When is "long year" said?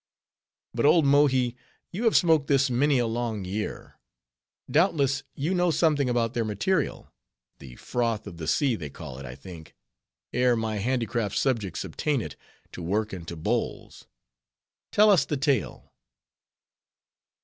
3.05-3.99